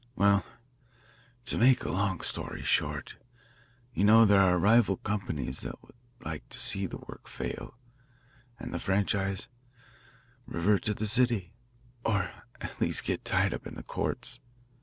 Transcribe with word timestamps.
Well, 0.15 0.43
to 1.45 1.59
make 1.59 1.83
a 1.83 1.91
long 1.91 2.21
story 2.21 2.63
short, 2.63 3.17
you 3.93 4.03
know 4.03 4.25
there 4.25 4.41
are 4.41 4.57
rival 4.57 4.97
companies 4.97 5.61
that 5.61 5.79
would 5.83 5.93
like 6.23 6.49
to 6.49 6.57
see 6.57 6.87
the 6.87 6.97
work 6.97 7.27
fail 7.27 7.77
and 8.57 8.73
the 8.73 8.79
franchise 8.79 9.47
revert 10.47 10.81
to 10.85 10.95
the 10.95 11.05
city, 11.05 11.53
or 12.03 12.31
at 12.61 12.81
least 12.81 13.03
get 13.03 13.23
tied 13.23 13.53
up 13.53 13.67
in 13.67 13.75
the 13.75 13.83
courts. 13.83 14.39